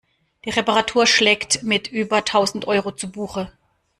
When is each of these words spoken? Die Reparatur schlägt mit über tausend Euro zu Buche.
Die 0.45 0.49
Reparatur 0.49 1.05
schlägt 1.05 1.61
mit 1.61 1.87
über 1.87 2.25
tausend 2.25 2.65
Euro 2.65 2.89
zu 2.91 3.11
Buche. 3.11 3.51